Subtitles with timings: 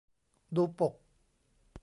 [0.55, 0.93] ดูปก